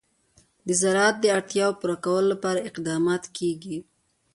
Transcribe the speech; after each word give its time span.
د 0.67 0.69
زراعت 0.81 1.15
د 1.21 1.25
اړتیاوو 1.37 1.77
پوره 1.81 1.97
کولو 2.03 2.27
لپاره 2.33 2.65
اقدامات 2.69 3.23
کېږي. 3.37 3.77